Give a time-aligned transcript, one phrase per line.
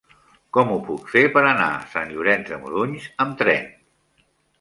[0.55, 3.69] Com ho puc fer per anar a Sant Llorenç de Morunys amb tren?